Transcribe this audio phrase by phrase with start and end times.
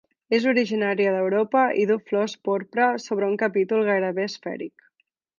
[0.35, 4.89] És originària d'Europa i du flors porpra sobre un capítol gairebé esfèric.